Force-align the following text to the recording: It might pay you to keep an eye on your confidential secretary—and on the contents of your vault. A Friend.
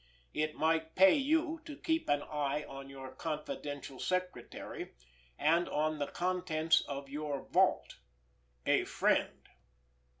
It 0.33 0.55
might 0.55 0.95
pay 0.95 1.13
you 1.13 1.61
to 1.65 1.77
keep 1.77 2.09
an 2.09 2.23
eye 2.23 2.65
on 2.67 2.89
your 2.89 3.13
confidential 3.13 3.99
secretary—and 3.99 5.69
on 5.69 5.99
the 5.99 6.07
contents 6.07 6.81
of 6.87 7.07
your 7.07 7.47
vault. 7.49 7.99
A 8.65 8.85
Friend. 8.85 9.47